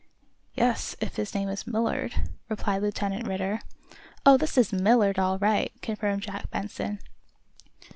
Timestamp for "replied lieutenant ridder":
2.49-3.59